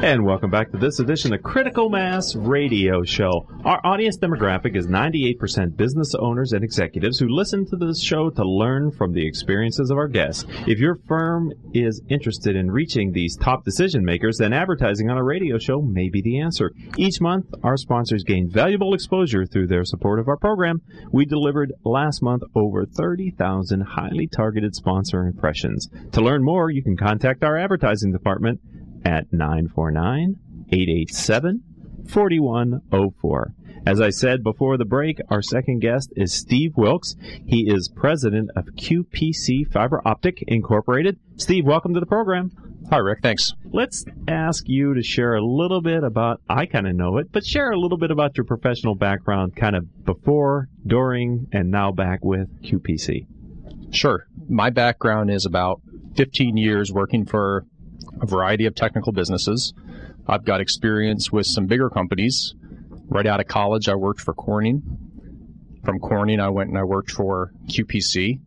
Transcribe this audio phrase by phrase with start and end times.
[0.00, 3.48] And welcome back to this edition of Critical Mass Radio Show.
[3.64, 8.44] Our audience demographic is 98% business owners and executives who listen to this show to
[8.44, 10.44] learn from the experiences of our guests.
[10.68, 15.24] If your firm is interested in reaching these top decision makers, then advertising on a
[15.24, 16.70] radio show may be the answer.
[16.96, 20.80] Each month, our sponsors gain valuable exposure through their support of our program.
[21.10, 25.88] We delivered last month over 30,000 highly targeted sponsor impressions.
[26.12, 28.60] To learn more, you can contact our advertising department
[29.04, 30.36] at 949
[30.70, 31.62] 887
[32.08, 33.54] 4104.
[33.86, 37.16] As I said before the break, our second guest is Steve Wilkes.
[37.46, 41.18] He is president of QPC Fiber Optic Incorporated.
[41.36, 42.50] Steve, welcome to the program.
[42.90, 43.20] Hi, Rick.
[43.22, 43.54] Thanks.
[43.70, 47.44] Let's ask you to share a little bit about, I kind of know it, but
[47.44, 52.24] share a little bit about your professional background, kind of before, during, and now back
[52.24, 53.26] with QPC.
[53.90, 54.26] Sure.
[54.48, 55.82] My background is about
[56.16, 57.64] 15 years working for
[58.20, 59.72] a variety of technical businesses.
[60.26, 62.54] I've got experience with some bigger companies.
[63.08, 64.82] Right out of college, I worked for Corning.
[65.84, 68.40] From Corning, I went and I worked for QPC,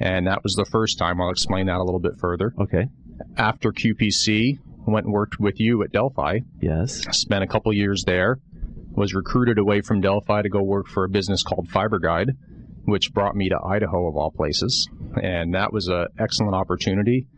[0.00, 1.20] and that was the first time.
[1.20, 2.52] I'll explain that a little bit further.
[2.58, 2.88] Okay.
[3.36, 6.40] After QPC, went and worked with you at Delphi.
[6.60, 7.04] Yes.
[7.12, 8.38] Spent a couple years there.
[8.92, 12.30] Was recruited away from Delphi to go work for a business called Fiber Guide,
[12.86, 14.88] which brought me to Idaho of all places,
[15.22, 17.28] and that was an excellent opportunity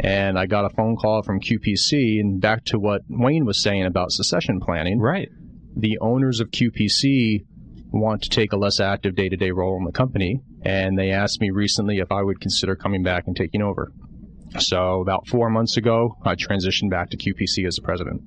[0.00, 2.20] and I got a phone call from QPC.
[2.20, 5.00] And back to what Wayne was saying about succession planning.
[5.00, 5.28] Right.
[5.76, 7.44] The owners of QPC
[7.92, 10.40] want to take a less active day to day role in the company.
[10.62, 13.92] And they asked me recently if I would consider coming back and taking over.
[14.58, 18.22] So about four months ago, I transitioned back to QPC as the president.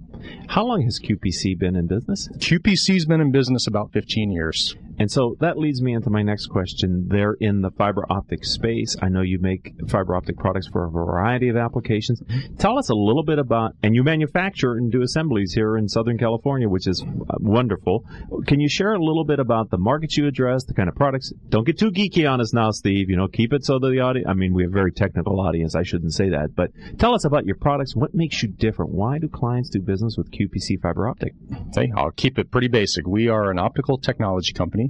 [0.48, 2.28] How long has QPC been in business?
[2.38, 4.76] QPC's been in business about 15 years.
[5.00, 7.08] And so that leads me into my next question.
[7.08, 8.98] They're in the fiber optic space.
[9.02, 12.22] I know you make fiber optic products for a variety of applications.
[12.58, 16.18] Tell us a little bit about, and you manufacture and do assemblies here in Southern
[16.18, 18.04] California, which is uh, wonderful.
[18.46, 21.32] Can you share a little bit about the markets you address, the kind of products?
[21.48, 23.10] Don't get too geeky on us now, Steve.
[23.10, 25.40] You know, keep it so that the audience, I mean, we have a very technical
[25.40, 25.76] audience.
[25.76, 27.96] I shouldn't say that, but tell us about your products.
[27.96, 28.92] What makes you different?
[28.92, 31.34] Why do clients do business with QPC Fiber Optic?
[31.70, 33.08] Okay, I'll keep it pretty basic.
[33.08, 34.89] We are an optical technology company.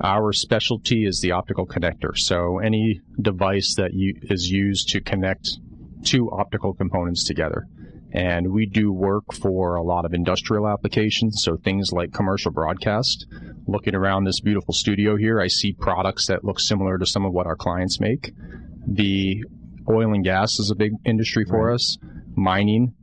[0.00, 2.16] Our specialty is the optical connector.
[2.16, 5.58] So any device that you, is used to connect
[6.04, 7.66] two optical components together.
[8.12, 11.42] And we do work for a lot of industrial applications.
[11.42, 13.26] So things like commercial broadcast.
[13.66, 17.32] Looking around this beautiful studio here, I see products that look similar to some of
[17.32, 18.32] what our clients make.
[18.86, 19.42] The
[19.88, 21.74] oil and gas is a big industry for right.
[21.74, 21.98] us.
[22.36, 22.94] Mining,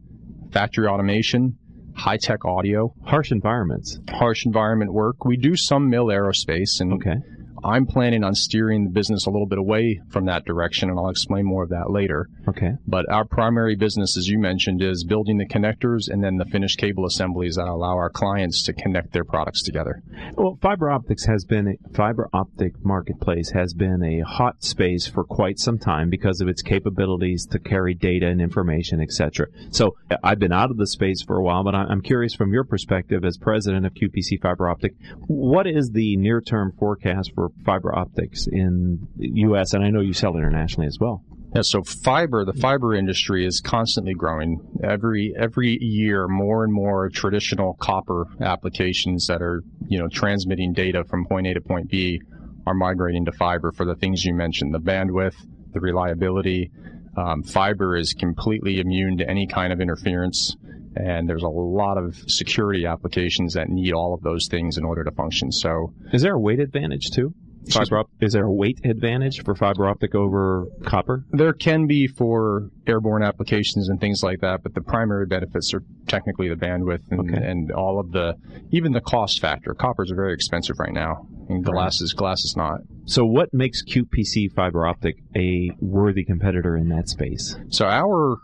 [0.51, 1.57] factory automation,
[1.95, 5.25] high tech audio, harsh environments, harsh environment work.
[5.25, 7.15] We do some mil aerospace, and okay.
[7.63, 11.09] I'm planning on steering the business a little bit away from that direction, and I'll
[11.09, 12.27] explain more of that later.
[12.47, 12.71] Okay.
[12.87, 16.79] But our primary business, as you mentioned, is building the connectors and then the finished
[16.79, 20.01] cable assemblies that allow our clients to connect their products together.
[20.35, 25.23] Well, fiber optics has been a fiber optic marketplace has been a hot space for
[25.23, 29.47] quite some time because of its capabilities to carry data and information, etc.
[29.69, 32.63] So I've been out of the space for a while, but I'm curious from your
[32.63, 34.93] perspective as president of QPC Fiber Optic,
[35.27, 39.73] what is the near-term forecast for fiber optics in the U.S.
[39.73, 41.23] and I know you sell internationally as well.
[41.53, 44.59] Yeah, so fiber, the fiber industry is constantly growing.
[44.81, 51.03] Every every year, more and more traditional copper applications that are you know transmitting data
[51.03, 52.21] from point A to point B
[52.65, 55.35] are migrating to fiber for the things you mentioned: the bandwidth,
[55.73, 56.71] the reliability.
[57.17, 60.55] Um, fiber is completely immune to any kind of interference,
[60.95, 65.03] and there's a lot of security applications that need all of those things in order
[65.03, 65.51] to function.
[65.51, 67.33] So, is there a weight advantage too?
[67.69, 71.23] Fiber op- is there a weight advantage for fiber optic over copper?
[71.31, 75.83] There can be for airborne applications and things like that, but the primary benefits are
[76.07, 77.45] technically the bandwidth and, okay.
[77.45, 78.35] and all of the
[78.71, 79.73] even the cost factor.
[79.73, 82.79] Coppers are very expensive right now, and glass is glass is not.
[83.05, 87.55] So, what makes QPC fiber optic a worthy competitor in that space?
[87.69, 88.37] So, our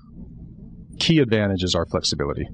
[0.99, 2.47] key advantage is our flexibility.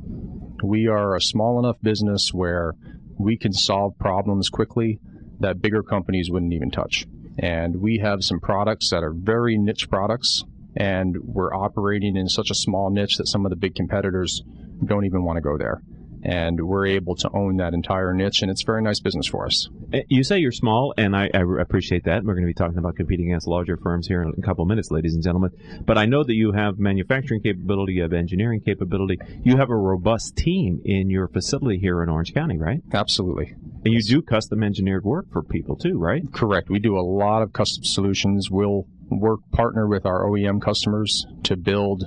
[0.63, 2.74] We are a small enough business where
[3.18, 5.00] we can solve problems quickly
[5.39, 7.06] that bigger companies wouldn't even touch.
[7.39, 10.44] And we have some products that are very niche products,
[10.75, 14.41] and we're operating in such a small niche that some of the big competitors
[14.85, 15.81] don't even want to go there
[16.24, 19.70] and we're able to own that entire niche, and it's very nice business for us.
[19.94, 22.24] Uh, you say you're small, and I, I appreciate that.
[22.24, 24.70] We're going to be talking about competing against larger firms here in a couple of
[24.70, 25.52] minutes, ladies and gentlemen.
[25.86, 29.75] But I know that you have manufacturing capability, you have engineering capability, you have a
[29.75, 32.81] robust team in your facility here in Orange County, right?
[32.94, 33.54] Absolutely.
[33.86, 36.24] And you do custom engineered work for people too, right?
[36.31, 36.70] Correct.
[36.70, 38.50] We do a lot of custom solutions.
[38.50, 42.06] We'll work partner with our OEM customers to build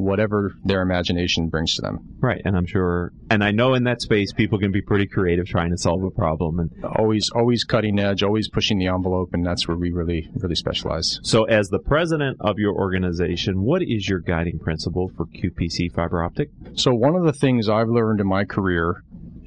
[0.00, 2.16] whatever their imagination brings to them.
[2.20, 5.46] Right, and I'm sure, and I know in that space people can be pretty creative
[5.46, 9.44] trying to solve a problem, and always always cutting edge, always pushing the envelope, and
[9.44, 11.20] that's where we really really specialize.
[11.22, 16.22] So, as the president of your organization, what is your guiding principle for QPC Fiber
[16.22, 16.50] Optic?
[16.74, 19.02] So, one of the things I've learned in my career,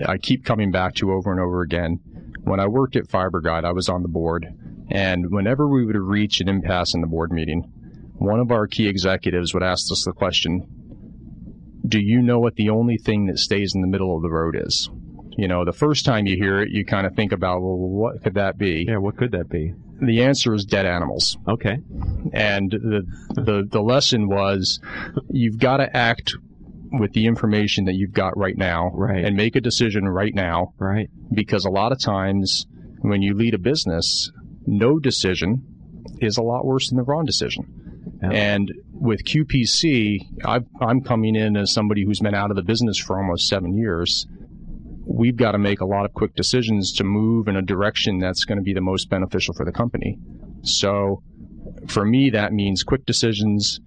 [0.06, 2.00] I keep coming back to over and over again.
[2.44, 4.48] When I worked at FiberGuide, I was on the board,
[4.90, 7.72] and whenever we would reach an impasse in the board meeting,
[8.20, 10.68] one of our key executives would ask us the question,
[11.88, 14.56] do you know what the only thing that stays in the middle of the road
[14.58, 14.90] is?
[15.38, 18.22] You know, the first time you hear it, you kind of think about, well, what
[18.24, 18.86] could that be?
[18.88, 19.74] Yeah, what could that be?
[20.02, 21.38] The answer is dead animals.
[21.48, 21.78] Okay.
[22.34, 23.04] And the
[23.36, 24.80] the, the lesson was
[25.30, 26.36] you've got to act
[26.92, 29.24] with the information that you've got right now Right.
[29.24, 31.10] and make a decision right now Right.
[31.34, 32.66] because a lot of times
[33.02, 34.32] when you lead a business,
[34.66, 35.64] no decision
[36.20, 37.79] is a lot worse than the wrong decision.
[38.22, 38.30] Yeah.
[38.32, 42.98] And with QPC, I've, I'm coming in as somebody who's been out of the business
[42.98, 44.28] for almost seven years.
[45.06, 48.46] We've got to make a lot of quick decisions to move in a direction that's
[48.46, 50.20] going to be the most beneficial for the company.
[50.62, 51.24] So
[51.88, 53.80] for me, that means quick decisions,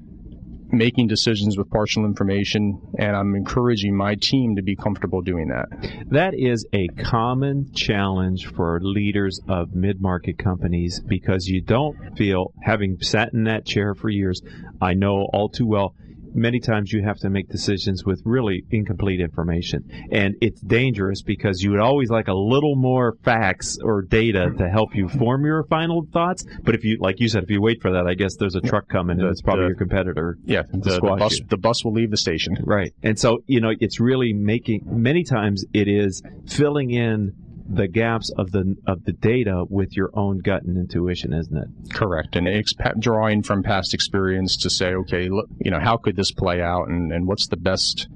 [0.72, 5.68] making decisions with partial information, and I'm encouraging my team to be comfortable doing that.
[6.10, 12.52] That is a common challenge for leaders of mid market companies because you don't feel,
[12.62, 14.40] having sat in that chair for years,
[14.80, 15.94] I know all too well.
[16.34, 19.84] Many times you have to make decisions with really incomplete information.
[20.10, 24.68] And it's dangerous because you would always like a little more facts or data to
[24.68, 26.44] help you form your final thoughts.
[26.62, 28.60] But if you, like you said, if you wait for that, I guess there's a
[28.60, 30.38] truck coming and The- it's probably the- your competitor.
[30.44, 31.46] Yeah, the, the bus you.
[31.48, 32.56] the bus will leave the station.
[32.64, 32.92] Right.
[33.02, 37.32] And so, you know, it's really making many times it is filling in
[37.74, 41.92] the gaps of the of the data with your own gut and intuition, isn't it?
[41.92, 45.96] Correct, and ex- pa- drawing from past experience to say, okay, look, you know, how
[45.96, 48.08] could this play out, and, and what's the best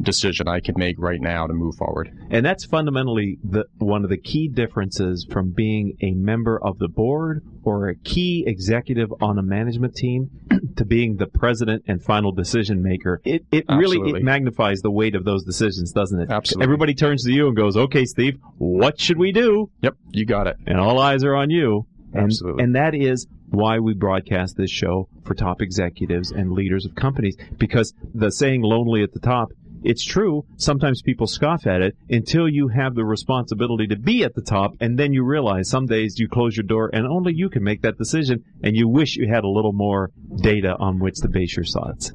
[0.00, 2.10] decision I could make right now to move forward.
[2.30, 6.88] And that's fundamentally the one of the key differences from being a member of the
[6.88, 10.30] board or a key executive on a management team
[10.76, 13.20] to being the president and final decision maker.
[13.24, 16.30] It it really it magnifies the weight of those decisions, doesn't it?
[16.30, 16.64] Absolutely.
[16.64, 20.46] Everybody turns to you and goes, "Okay, Steve, what should we do?" Yep, you got
[20.46, 20.56] it.
[20.66, 21.86] and all eyes are on you.
[22.12, 22.64] And, Absolutely.
[22.64, 27.36] and that is why we broadcast this show for top executives and leaders of companies
[27.58, 29.48] because the saying lonely at the top,
[29.82, 30.44] it's true.
[30.56, 34.72] Sometimes people scoff at it until you have the responsibility to be at the top
[34.80, 37.82] and then you realize some days you close your door and only you can make
[37.82, 40.10] that decision and you wish you had a little more
[40.42, 42.12] data on which to base your thoughts.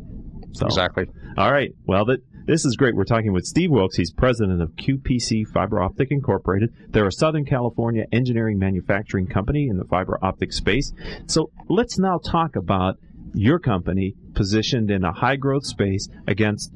[0.53, 1.05] So, Exactly.
[1.37, 1.71] all right.
[1.85, 2.95] Well, that this is great.
[2.95, 3.95] We're talking with Steve Wilkes.
[3.97, 6.69] He's president of QPC Fiber Optic Incorporated.
[6.89, 10.93] They're a Southern California engineering manufacturing company in the fiber optic space.
[11.25, 12.97] So let's now talk about
[13.33, 16.71] your company positioned in a high growth space against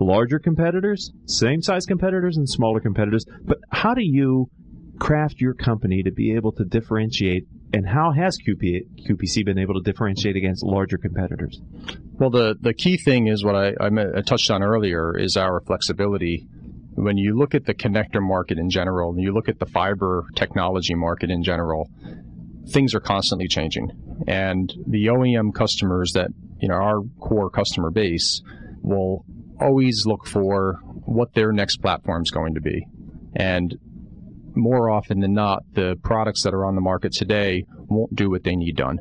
[0.00, 3.24] larger competitors, same size competitors, and smaller competitors.
[3.42, 4.48] But how do you
[4.98, 7.44] craft your company to be able to differentiate?
[7.72, 11.60] And how has QP, QPC been able to differentiate against larger competitors?
[12.18, 16.48] Well, the, the key thing is what I, I touched on earlier is our flexibility.
[16.94, 20.26] When you look at the connector market in general, and you look at the fiber
[20.34, 21.88] technology market in general,
[22.68, 23.90] things are constantly changing.
[24.26, 26.28] And the OEM customers that,
[26.60, 28.42] you know, our core customer base
[28.82, 29.24] will
[29.60, 32.86] always look for what their next platform is going to be.
[33.34, 33.76] And
[34.54, 38.42] more often than not, the products that are on the market today won't do what
[38.44, 38.98] they need done.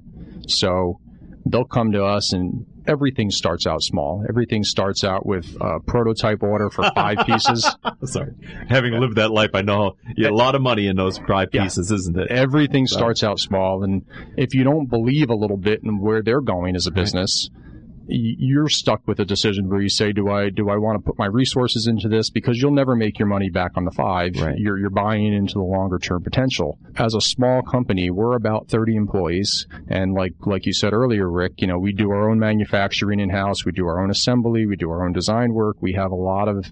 [0.48, 1.00] So
[1.46, 4.24] they'll come to us and everything starts out small.
[4.30, 7.75] Everything starts out with a prototype order for five pieces.
[8.04, 8.32] Sorry.
[8.70, 11.63] Having lived that life, I know you a lot of money in those five Yeah.
[11.63, 12.30] pieces, isn't it?
[12.30, 13.84] Everything starts out small.
[13.84, 14.06] And
[14.38, 17.69] if you don't believe a little bit in where they're going as a business, y
[18.10, 21.18] you're stuck with a decision where you say, do I, do I want to put
[21.18, 22.30] my resources into this?
[22.30, 24.36] Because you'll never make your money back on the five.
[24.36, 24.58] Right.
[24.58, 26.78] You're, you're buying into the longer term potential.
[26.96, 29.68] As a small company, we're about 30 employees.
[29.88, 33.30] And like, like you said earlier, Rick, you know, we do our own manufacturing in
[33.30, 33.66] house.
[33.66, 34.66] We do our own assembly.
[34.66, 35.78] We do our own design work.
[35.82, 36.72] We have a lot of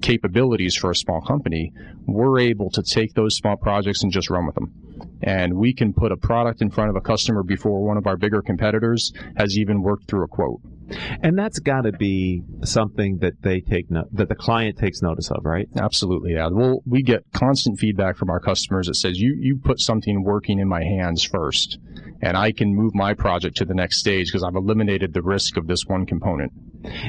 [0.00, 1.72] capabilities for a small company,
[2.06, 4.72] we're able to take those small projects and just run with them.
[5.22, 8.16] And we can put a product in front of a customer before one of our
[8.16, 10.60] bigger competitors has even worked through a quote.
[11.22, 15.30] And that's got to be something that they take no- that the client takes notice
[15.30, 15.68] of, right?
[15.76, 16.48] Absolutely, yeah.
[16.50, 20.58] We'll, we get constant feedback from our customers that says, you, you put something working
[20.58, 21.78] in my hands first,
[22.22, 25.56] and I can move my project to the next stage because I've eliminated the risk
[25.56, 26.52] of this one component.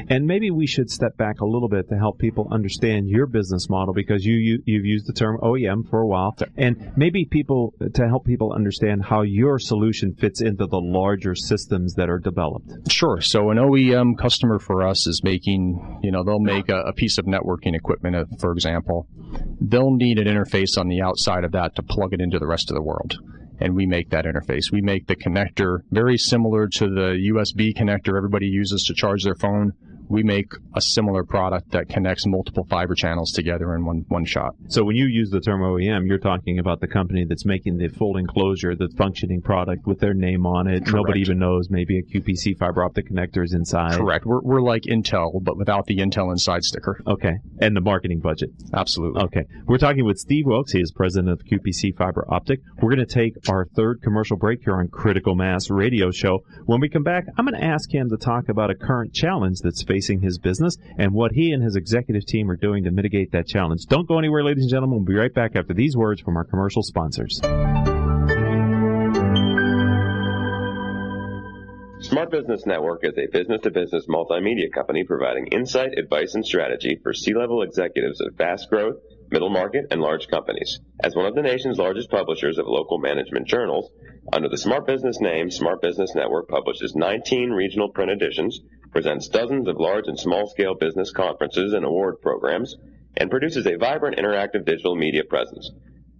[0.08, 3.68] And maybe we should step back a little bit to help people understand your business
[3.68, 7.74] model because you, you you've used the term OEM for a while, and maybe people
[7.94, 12.90] to help people understand how your solution fits into the larger systems that are developed.
[12.90, 13.20] Sure.
[13.20, 17.18] So an OEM customer for us is making, you know, they'll make a, a piece
[17.18, 19.06] of networking equipment, uh, for example.
[19.60, 22.70] They'll need an interface on the outside of that to plug it into the rest
[22.70, 23.18] of the world
[23.60, 24.72] and we make that interface.
[24.72, 29.34] We make the connector very similar to the USB connector everybody uses to charge their
[29.34, 29.72] phone
[30.10, 34.56] we make a similar product that connects multiple fiber channels together in one, one shot.
[34.68, 37.88] So when you use the term OEM, you're talking about the company that's making the
[37.88, 40.80] full enclosure, the functioning product with their name on it.
[40.80, 40.92] Correct.
[40.92, 43.96] Nobody even knows maybe a QPC fiber optic connector is inside.
[43.96, 44.26] Correct.
[44.26, 47.00] We're, we're like Intel, but without the Intel inside sticker.
[47.06, 47.34] Okay.
[47.60, 48.50] And the marketing budget.
[48.74, 49.22] Absolutely.
[49.22, 49.44] Okay.
[49.66, 50.72] We're talking with Steve Wilkes.
[50.72, 52.60] He is president of QPC Fiber Optic.
[52.82, 56.40] We're going to take our third commercial break here on Critical Mass Radio Show.
[56.66, 59.60] When we come back, I'm going to ask him to talk about a current challenge
[59.62, 63.32] that's facing his business and what he and his executive team are doing to mitigate
[63.32, 63.86] that challenge.
[63.86, 64.98] Don't go anywhere, ladies and gentlemen.
[64.98, 67.40] We'll be right back after these words from our commercial sponsors.
[72.02, 76.98] Smart Business Network is a business to business multimedia company providing insight, advice, and strategy
[77.02, 78.96] for C level executives of fast growth,
[79.30, 80.80] middle market, and large companies.
[81.04, 83.90] As one of the nation's largest publishers of local management journals,
[84.32, 88.60] under the Smart Business name, Smart Business Network publishes 19 regional print editions,
[88.92, 92.74] presents dozens of large and small scale business conferences and award programs,
[93.16, 95.70] and produces a vibrant interactive digital media presence.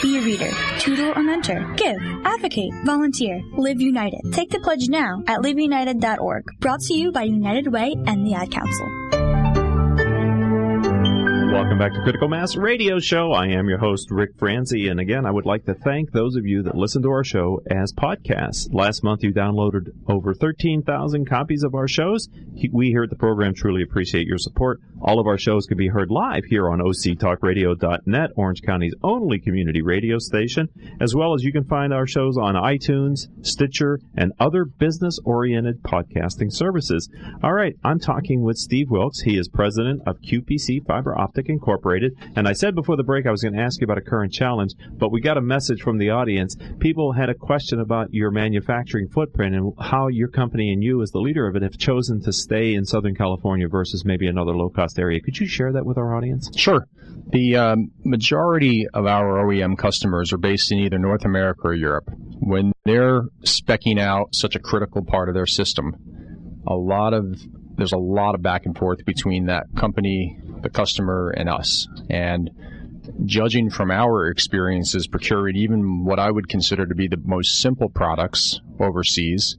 [0.03, 1.75] Be a reader, tutor or mentor.
[1.77, 4.21] Give, advocate, volunteer, live united.
[4.33, 6.45] Take the pledge now at liveunited.org.
[6.59, 9.00] Brought to you by United Way and the Ad Council.
[11.51, 13.33] Welcome back to Critical Mass Radio Show.
[13.33, 16.47] I am your host, Rick Franzi, and again, I would like to thank those of
[16.47, 18.73] you that listen to our show as podcasts.
[18.73, 22.29] Last month, you downloaded over 13,000 copies of our shows.
[22.73, 24.81] We here at the program truly appreciate your support.
[25.03, 29.83] All of our shows can be heard live here on octalkradio.net, Orange County's only community
[29.83, 30.69] radio station,
[31.01, 36.53] as well as you can find our shows on iTunes, Stitcher, and other business-oriented podcasting
[36.53, 37.11] services.
[37.43, 39.23] All right, I'm talking with Steve Wilkes.
[39.23, 41.19] He is president of QPC Fiber
[41.49, 42.13] Incorporated.
[42.37, 44.33] And I said before the break I was going to ask you about a current
[44.33, 46.57] challenge, but we got a message from the audience.
[46.79, 51.11] People had a question about your manufacturing footprint and how your company and you, as
[51.11, 54.69] the leader of it, have chosen to stay in Southern California versus maybe another low
[54.69, 55.21] cost area.
[55.21, 56.51] Could you share that with our audience?
[56.57, 56.87] Sure.
[57.29, 62.11] The um, majority of our OEM customers are based in either North America or Europe.
[62.41, 65.95] When they're specking out such a critical part of their system,
[66.67, 67.41] a lot of
[67.77, 71.89] there's a lot of back and forth between that company the customer and us.
[72.09, 72.51] And
[73.25, 77.89] judging from our experiences procuring even what I would consider to be the most simple
[77.89, 79.57] products overseas,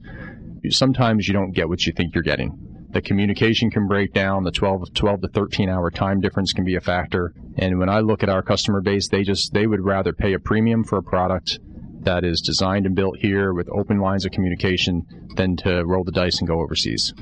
[0.70, 2.58] sometimes you don't get what you think you're getting.
[2.90, 4.44] The communication can break down.
[4.44, 7.32] The 12, 12 to 13 hour time difference can be a factor.
[7.56, 10.38] And when I look at our customer base, they just, they would rather pay a
[10.38, 11.58] premium for a product
[12.02, 15.06] that is designed and built here with open lines of communication
[15.36, 17.14] than to roll the dice and go overseas.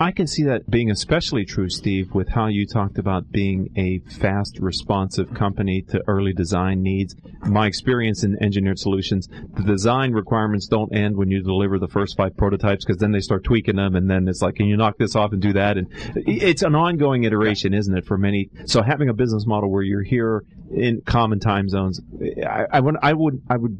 [0.00, 3.98] I can see that being especially true, Steve, with how you talked about being a
[4.10, 7.16] fast, responsive company to early design needs.
[7.42, 12.16] My experience in engineered solutions, the design requirements don't end when you deliver the first
[12.16, 14.98] five prototypes because then they start tweaking them and then it's like, can you knock
[14.98, 15.76] this off and do that?
[15.76, 18.50] And it's an ongoing iteration, isn't it, for many?
[18.66, 22.00] So having a business model where you're here in common time zones,
[22.46, 23.76] I, I would, I would, I would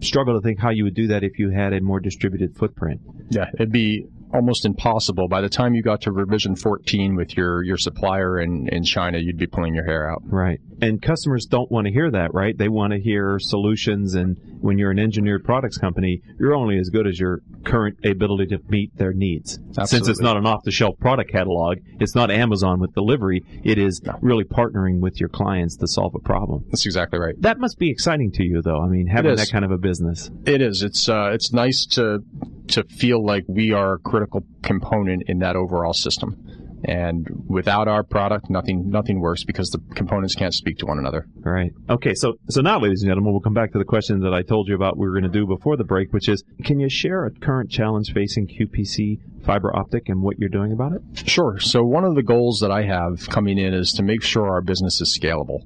[0.00, 3.00] struggle to think how you would do that if you had a more distributed footprint.
[3.30, 5.28] Yeah, it'd be almost impossible.
[5.28, 9.18] By the time you got to revision 14 with your, your supplier in, in China,
[9.18, 10.22] you'd be pulling your hair out.
[10.24, 10.60] Right.
[10.82, 12.58] And customers don't want to hear that, right?
[12.58, 14.14] They want to hear solutions.
[14.14, 18.46] And when you're an engineered products company, you're only as good as your current ability
[18.48, 19.60] to meet their needs.
[19.68, 19.86] Absolutely.
[19.86, 23.44] Since it's not an off the shelf product catalog, it's not Amazon with delivery.
[23.62, 26.64] It is really partnering with your clients to solve a problem.
[26.66, 27.40] That's exactly right.
[27.40, 28.82] That must be exciting to you, though.
[28.82, 30.32] I mean, having that kind of a business.
[30.46, 30.82] It is.
[30.82, 32.24] It's, uh, it's nice to,
[32.68, 36.44] to feel like we are a critical component in that overall system
[36.84, 41.26] And without our product, nothing nothing works because the components can't speak to one another.
[41.36, 41.72] Right.
[41.88, 42.14] Okay.
[42.14, 44.68] So so now, ladies and gentlemen, we'll come back to the question that I told
[44.68, 47.24] you about we were going to do before the break, which is, can you share
[47.24, 51.02] a current challenge facing QPC fiber optic and what you're doing about it?
[51.28, 51.58] Sure.
[51.60, 54.60] So one of the goals that I have coming in is to make sure our
[54.60, 55.60] business is scalable.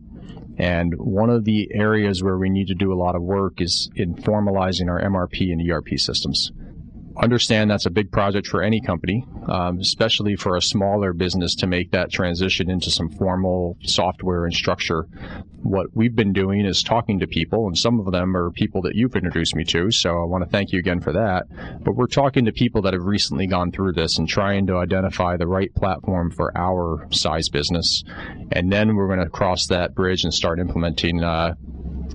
[0.58, 3.90] And one of the areas where we need to do a lot of work is
[3.94, 6.50] in formalizing our MRP and ERP systems
[7.20, 11.66] understand that's a big project for any company, um, especially for a smaller business to
[11.66, 15.04] make that transition into some formal software and structure.
[15.62, 18.94] What we've been doing is talking to people, and some of them are people that
[18.94, 21.44] you've introduced me to, so I want to thank you again for that.
[21.82, 25.36] But we're talking to people that have recently gone through this and trying to identify
[25.36, 28.04] the right platform for our size business.
[28.52, 31.54] And then we're going to cross that bridge and start implementing uh,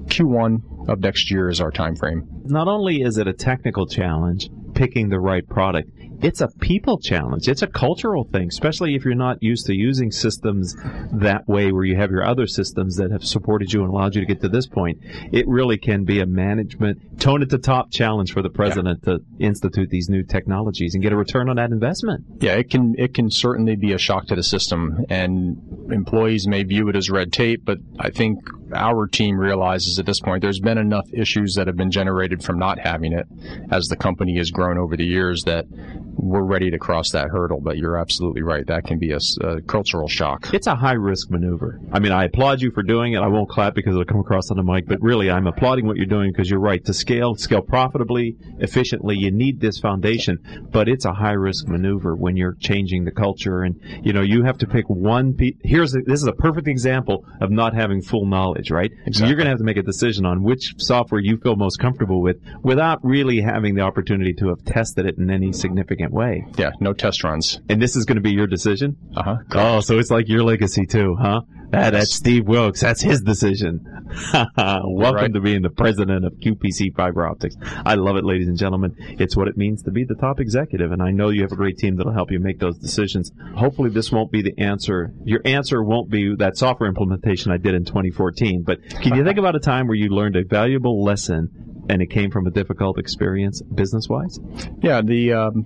[0.06, 2.28] Q1 of next year is our time frame.
[2.46, 4.50] Not only is it a technical challenge,
[4.82, 5.92] picking the right product.
[6.24, 7.48] It's a people challenge.
[7.48, 10.76] It's a cultural thing, especially if you're not used to using systems
[11.14, 14.22] that way where you have your other systems that have supported you and allowed you
[14.22, 14.98] to get to this point.
[15.32, 19.14] It really can be a management tone at the top challenge for the president yeah.
[19.14, 22.26] to institute these new technologies and get a return on that investment.
[22.40, 26.64] Yeah, it can it can certainly be a shock to the system and employees may
[26.64, 28.40] view it as red tape, but I think
[28.74, 32.60] our team realizes at this point there's been enough issues that have been generated from
[32.60, 33.28] not having it
[33.72, 35.66] as the company has grown over the years that
[36.14, 37.60] we're ready to cross that hurdle.
[37.62, 38.66] But you're absolutely right.
[38.68, 40.54] That can be a, a, cultural shock.
[40.54, 41.80] It's a high risk maneuver.
[41.92, 43.20] I mean, I applaud you for doing it.
[43.20, 45.98] I won't clap because it'll come across on the mic, but really, I'm applauding what
[45.98, 46.84] you're doing because you're right.
[46.86, 52.16] To scale, scale profitably, efficiently, you need this foundation, but it's a high risk maneuver
[52.16, 53.62] when you're changing the culture.
[53.62, 55.56] And, you know, you have to pick one piece.
[55.64, 58.92] Here's, a, this is a perfect example of not having full knowledge, right?
[59.06, 59.28] Exactly.
[59.30, 62.22] You're going to have to make a decision on which software you feel most comfortable
[62.22, 66.46] with without really having the opportunity to have tested it in any significant way.
[66.58, 67.60] Yeah, no test runs.
[67.70, 68.98] And this is going to be your decision?
[69.16, 69.36] Uh huh.
[69.54, 71.42] Oh, so it's like your legacy too, huh?
[71.72, 72.82] That, that's Steve Wilkes.
[72.82, 73.86] That's his decision.
[74.58, 75.34] Welcome right.
[75.34, 77.56] to being the president of QPC Fiber Optics.
[77.86, 78.96] I love it, ladies and gentlemen.
[79.00, 81.56] It's what it means to be the top executive, and I know you have a
[81.56, 83.32] great team that'll help you make those decisions.
[83.56, 85.14] Hopefully, this won't be the answer.
[85.24, 88.64] Your answer won't be that software implementation I did in 2014.
[88.64, 92.08] But can you think about a time where you learned a valuable lesson and it
[92.08, 94.38] came from a difficult experience business wise?
[94.82, 95.66] Yeah, the um,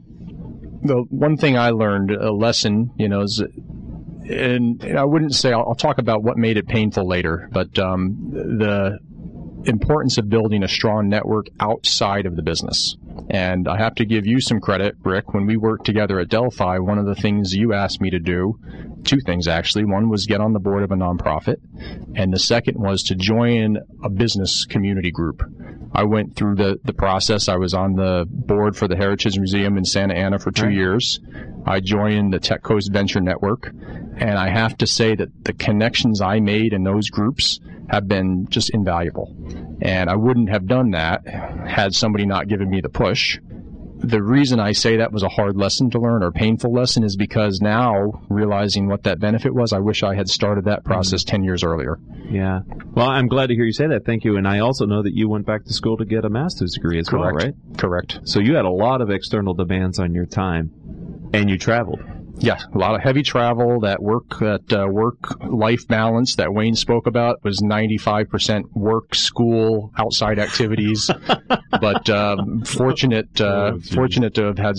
[0.83, 3.43] the one thing I learned a lesson, you know, is
[4.29, 8.29] and, I wouldn't say I'll, I'll, talk about what made it painful later, but um,
[8.32, 9.00] the
[9.65, 12.96] importance of building a strong network outside of the business.
[13.29, 15.33] And I have to give you some credit, Rick.
[15.33, 18.59] When we worked together at Delphi, one of the things you asked me to do,
[19.05, 19.85] two things actually.
[19.85, 21.57] One was get on the board of a nonprofit,
[22.15, 25.41] and the second was to join a business community group.
[25.94, 27.48] I went through the, the process.
[27.48, 30.74] I was on the board for the Heritage Museum in Santa Ana for two right.
[30.74, 31.20] years.
[31.65, 33.72] I joined the Tech Coast Venture Network,
[34.18, 38.48] and I have to say that the connections I made in those groups have been
[38.50, 39.33] just invaluable.
[39.81, 43.39] And I wouldn't have done that had somebody not given me the push.
[43.98, 47.16] The reason I say that was a hard lesson to learn or painful lesson is
[47.16, 51.27] because now, realizing what that benefit was, I wish I had started that process mm
[51.27, 51.98] 10 years earlier.
[52.29, 52.60] Yeah.
[52.94, 54.05] Well, I'm glad to hear you say that.
[54.05, 54.38] Thank you.
[54.38, 57.00] And I also know that you went back to school to get a master's degree
[57.00, 57.36] as Correct.
[57.36, 57.77] well, right?
[57.77, 58.20] Correct.
[58.25, 60.72] So you had a lot of external demands on your time
[61.34, 62.01] and you traveled.
[62.37, 63.79] Yeah, a lot of heavy travel.
[63.81, 69.91] That work, that uh, work life balance that Wayne spoke about was 95% work, school,
[69.98, 71.09] outside activities.
[71.81, 74.75] but um, fortunate, uh, oh, fortunate to have had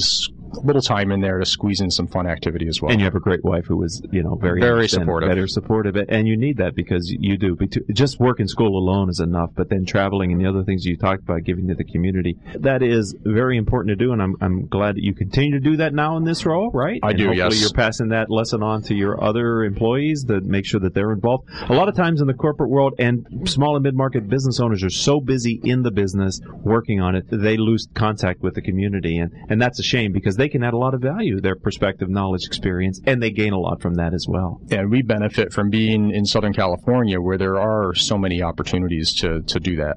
[0.56, 2.90] little time in there to squeeze in some fun activity as well.
[2.90, 5.96] And you have a great wife who was, you know, very very supportive, very supportive,
[6.08, 7.56] and you need that because you do.
[7.92, 10.96] Just work in school alone is enough, but then traveling and the other things you
[10.96, 14.12] talked about, giving to the community, that is very important to do.
[14.12, 17.00] And I'm I'm glad that you continue to do that now in this role, right?
[17.02, 17.26] I and do.
[17.26, 17.60] Hopefully, yes.
[17.60, 21.48] you're passing that lesson on to your other employees to make sure that they're involved.
[21.68, 24.82] A lot of times in the corporate world and small and mid market business owners
[24.82, 29.18] are so busy in the business working on it, they lose contact with the community,
[29.18, 31.56] and and that's a shame because they can add a lot of value value their
[31.56, 34.60] perspective, knowledge, experience, and they gain a lot from that as well.
[34.66, 39.42] Yeah, we benefit from being in Southern California where there are so many opportunities to,
[39.42, 39.96] to do that.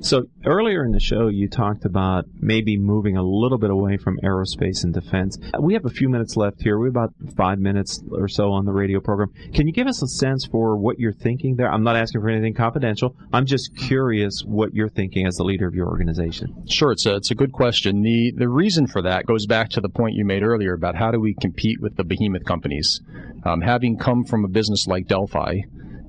[0.00, 4.18] So earlier in the show, you talked about maybe moving a little bit away from
[4.22, 5.38] aerospace and defense.
[5.60, 6.78] We have a few minutes left here.
[6.78, 9.32] We have about five minutes or so on the radio program.
[9.54, 11.70] Can you give us a sense for what you're thinking there?
[11.70, 13.16] I'm not asking for anything confidential.
[13.32, 16.66] I'm just curious what you're thinking as the leader of your organization.
[16.66, 18.02] Sure, it's a it's a good question.
[18.02, 21.10] the The reason for that goes back to the point you made earlier about how
[21.10, 23.00] do we compete with the behemoth companies.
[23.44, 25.60] Um, having come from a business like Delphi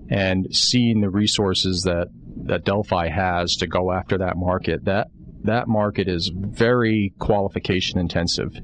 [0.10, 2.08] and seeing the resources that
[2.50, 5.08] that Delphi has to go after that market, that
[5.44, 8.58] that market is very qualification intensive.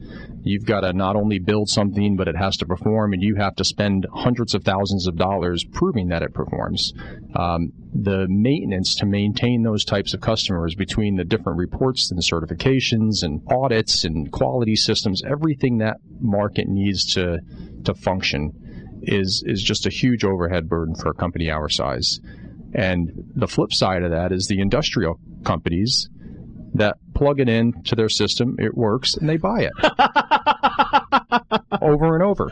[0.44, 3.56] You've got to not only build something, but it has to perform, and you have
[3.56, 6.94] to spend hundreds of thousands of dollars proving that it performs.
[7.34, 13.24] Um, the maintenance to maintain those types of customers between the different reports and certifications
[13.24, 17.40] and audits and quality systems, everything that market needs to
[17.86, 18.52] to function
[19.04, 22.20] is is just a huge overhead burden for a company our size.
[22.76, 26.10] And the flip side of that is the industrial companies
[26.74, 29.72] that plug it in to their system, it works, and they buy it
[31.82, 32.52] over and over.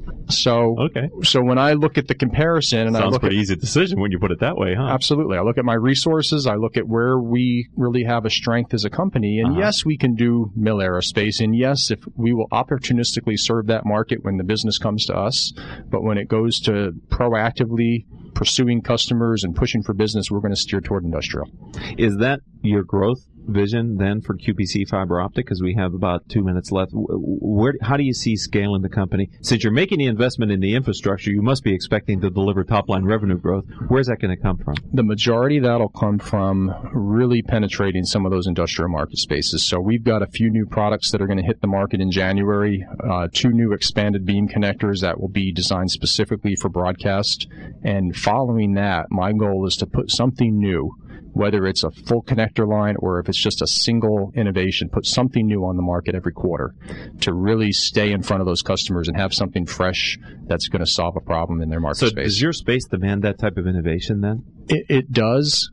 [0.28, 1.08] So Okay.
[1.22, 4.00] so when I look at the comparison and I Sounds look pretty at easy decision
[4.00, 4.84] when you put it that way, huh?
[4.86, 5.38] Absolutely.
[5.38, 6.46] I look at my resources.
[6.46, 9.38] I look at where we really have a strength as a company.
[9.38, 9.60] And Uh-huh.
[9.60, 11.40] yes, we can do mil aerospace.
[11.40, 15.52] And yes, if we will opportunistically serve that market when the business comes to us.
[15.90, 20.60] But when it goes to proactively pursuing customers and pushing for business, we're going to
[20.60, 21.48] steer toward industrial.
[21.96, 25.46] Is that your growth vision then for QPC fiber optic?
[25.46, 26.92] Because we have about two minutes left.
[26.92, 29.30] Where, how do you see scaling the company?
[29.40, 32.88] Since you're making the investment in the infrastructure, you must be expecting to deliver top
[32.88, 33.64] line revenue growth.
[33.88, 34.74] Where's that going to come from?
[34.92, 39.64] The majority that'll come from really penetrating some of those industrial market spaces.
[39.64, 42.10] So we've got a few new products that are going to hit the market in
[42.10, 47.48] January, uh, two new expanded beam connectors that will be designed specifically for broadcast.
[47.82, 50.92] And following that, my goal is to put something new,
[51.38, 55.46] whether it's a full connector line or if it's just a single innovation, put something
[55.46, 56.74] new on the market every quarter
[57.20, 60.90] to really stay in front of those customers and have something fresh that's going to
[60.90, 62.24] solve a problem in their market So space.
[62.24, 64.42] does your space demand that type of innovation then?
[64.68, 65.70] It, it does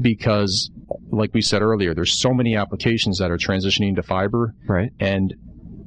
[0.00, 0.70] because,
[1.10, 4.90] like we said earlier, there's so many applications that are transitioning to fiber, Right.
[5.00, 5.34] and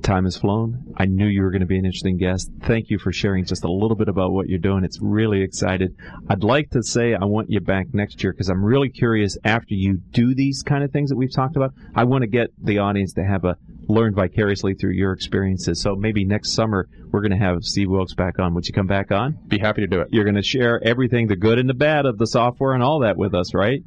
[0.03, 0.95] Time has flown.
[0.97, 2.51] I knew you were going to be an interesting guest.
[2.63, 4.85] Thank you for sharing just a little bit about what you're doing.
[4.85, 5.95] It's really excited.
[6.29, 9.75] I'd like to say I want you back next year because I'm really curious after
[9.75, 11.75] you do these kind of things that we've talked about.
[11.95, 13.57] I want to get the audience to have a
[13.89, 15.81] learn vicariously through your experiences.
[15.81, 18.55] So maybe next summer we're going to have Steve Wilkes back on.
[18.55, 19.39] Would you come back on?
[19.49, 20.09] Be happy to do it.
[20.11, 23.01] You're going to share everything, the good and the bad of the software and all
[23.01, 23.83] that with us, right?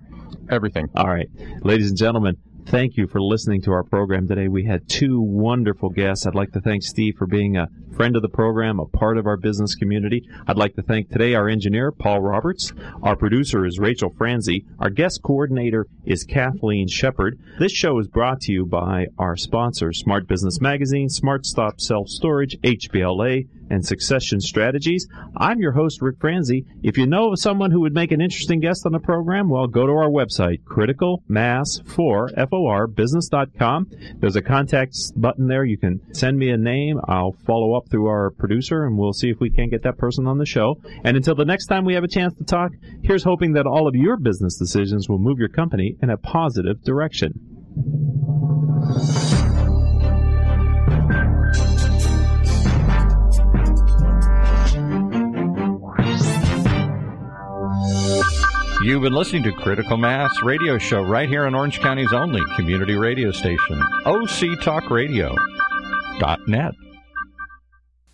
[0.50, 0.90] Everything.
[0.96, 1.30] All right.
[1.62, 4.48] Ladies and gentlemen, thank you for listening to our program today.
[4.48, 6.26] We had two wonderful guests.
[6.26, 9.26] I'd like to thank Steve for being a friend of the program, a part of
[9.26, 10.28] our business community.
[10.48, 12.74] I'd like to thank today our engineer, Paul Roberts.
[13.02, 14.66] Our producer is Rachel Franzi.
[14.80, 17.40] Our guest coordinator is Kathleen Shepard.
[17.60, 22.10] This show is brought to you by our sponsors, Smart Business Magazine, Smart Stop Self
[22.10, 25.08] Storage, HBLA, and Succession Strategies.
[25.38, 26.66] I'm your host, Rick Franzi.
[26.82, 29.68] If you know of someone who would make an interesting guest on the program, well,
[29.68, 33.92] go to our website, criticalmass4, business.com.
[34.18, 35.66] There's a contact button there.
[35.66, 37.00] You can send me a name.
[37.08, 40.28] I'll follow up through our producer and we'll see if we can't get that person
[40.28, 40.76] on the show.
[41.04, 42.72] And until the next time we have a chance to talk,
[43.04, 46.84] here's hoping that all of your business decisions will move your company in a positive
[46.84, 47.54] direction.
[58.84, 62.98] You've been listening to Critical Mass Radio Show right here on Orange County's only community
[62.98, 65.34] radio station, OC Talk Radio.
[66.20, 66.83] critical-mass.net.